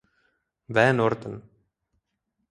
[0.67, 0.93] W.
[0.93, 1.35] Norton.